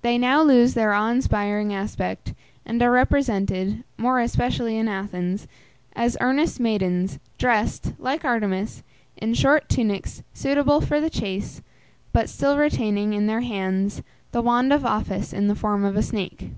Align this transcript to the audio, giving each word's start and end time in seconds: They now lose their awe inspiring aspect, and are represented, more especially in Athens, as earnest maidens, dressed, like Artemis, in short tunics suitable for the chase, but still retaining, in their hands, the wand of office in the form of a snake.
They 0.00 0.18
now 0.18 0.42
lose 0.42 0.74
their 0.74 0.92
awe 0.92 1.12
inspiring 1.12 1.72
aspect, 1.72 2.34
and 2.66 2.82
are 2.82 2.90
represented, 2.90 3.84
more 3.96 4.18
especially 4.18 4.76
in 4.76 4.88
Athens, 4.88 5.46
as 5.94 6.16
earnest 6.20 6.58
maidens, 6.58 7.20
dressed, 7.38 7.92
like 8.00 8.24
Artemis, 8.24 8.82
in 9.16 9.34
short 9.34 9.68
tunics 9.68 10.24
suitable 10.34 10.80
for 10.80 11.00
the 11.00 11.08
chase, 11.08 11.62
but 12.12 12.28
still 12.28 12.58
retaining, 12.58 13.12
in 13.12 13.28
their 13.28 13.42
hands, 13.42 14.02
the 14.32 14.42
wand 14.42 14.72
of 14.72 14.84
office 14.84 15.32
in 15.32 15.46
the 15.46 15.54
form 15.54 15.84
of 15.84 15.94
a 15.96 16.02
snake. 16.02 16.50